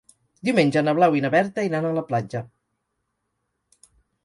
[0.47, 2.43] Diumenge na Blau i na Berta iran a la platja.